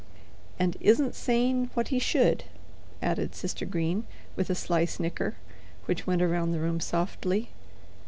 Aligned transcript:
"And 0.57 0.77
isn't 0.79 1.13
saying 1.13 1.69
what 1.75 1.89
he 1.89 1.99
should," 1.99 2.45
added 3.03 3.35
Sister 3.35 3.67
Green, 3.67 4.07
with 4.35 4.49
a 4.49 4.55
sly 4.55 4.85
snicker, 4.85 5.35
which 5.85 6.07
went 6.07 6.23
around 6.23 6.53
the 6.53 6.59
room 6.59 6.79
softly. 6.79 7.51